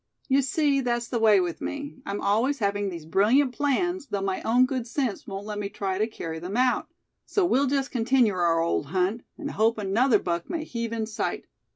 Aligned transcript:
You 0.27 0.41
see, 0.41 0.81
that's 0.81 1.09
the 1.09 1.19
way 1.19 1.39
with 1.39 1.61
me; 1.61 1.97
I'm 2.07 2.21
always 2.21 2.57
having 2.57 2.89
these 2.89 3.05
brilliant 3.05 3.51
plans, 3.53 4.07
though 4.07 4.23
my 4.23 4.41
own 4.41 4.65
good 4.65 4.87
sense 4.87 5.27
won't 5.27 5.45
let 5.45 5.59
me 5.59 5.69
try 5.69 5.99
to 5.99 6.07
carry 6.07 6.39
them 6.39 6.57
out. 6.57 6.87
So 7.27 7.45
we'll 7.45 7.67
just 7.67 7.91
continue 7.91 8.33
our 8.33 8.61
old 8.61 8.87
hunt; 8.87 9.21
and 9.37 9.51
hope 9.51 9.77
another 9.77 10.17
buck 10.17 10.49
may 10.49 10.63
heave 10.63 10.91
in 10.91 11.05
sight. 11.05 11.45